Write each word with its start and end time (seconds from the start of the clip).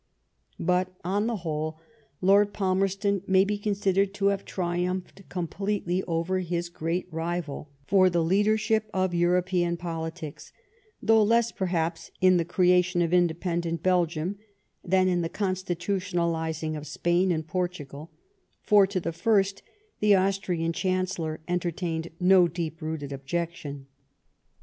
But 0.59 0.91
on 1.05 1.27
the 1.27 1.35
whole 1.45 1.79
Lord 2.21 2.53
Palmerston 2.55 3.21
may 3.27 3.45
be 3.45 3.59
considered 3.59 4.15
to 4.15 4.29
have 4.29 4.43
triumphed 4.45 5.21
completely 5.29 6.01
over 6.07 6.39
his 6.39 6.69
great 6.69 7.05
rival 7.13 7.69
for 7.85 8.09
the 8.09 8.23
leadership 8.23 8.89
of 8.95 9.13
European 9.13 9.77
politics; 9.77 10.51
though 11.03 11.21
less 11.21 11.51
perhaps 11.51 12.09
in 12.19 12.37
the 12.37 12.45
creation 12.45 13.03
of 13.03 13.13
independent 13.13 13.83
Belgium, 13.83 14.39
than 14.83 15.07
in 15.07 15.21
the 15.21 15.29
constitutionalizing 15.29 16.75
of 16.75 16.87
Spain 16.87 17.31
and 17.31 17.47
Portugal, 17.47 18.09
for 18.63 18.87
to 18.87 18.99
the 18.99 19.13
first 19.13 19.61
the 19.99 20.15
Austrian 20.15 20.73
Chancellor 20.73 21.41
en 21.47 21.59
tertained 21.59 22.09
no 22.19 22.47
deep 22.47 22.81
rooted 22.81 23.11
objection. 23.13 23.85